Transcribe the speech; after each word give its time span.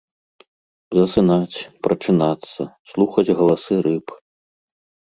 Засынаць, 0.99 1.57
прачынацца, 1.89 2.61
слухаць 2.95 3.29
галасы 3.39 3.73
рыб. 3.91 4.07